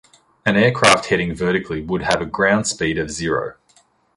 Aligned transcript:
An 0.47 0.55
aircraft 0.57 1.05
heading 1.09 1.35
vertically 1.35 1.83
would 1.83 2.01
have 2.01 2.21
a 2.23 2.25
ground 2.25 2.65
speed 2.65 2.97
of 2.97 3.11
zero. 3.11 3.53